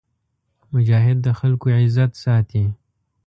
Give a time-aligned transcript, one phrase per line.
[0.73, 2.63] مجاهد د خلکو عزت ساتي.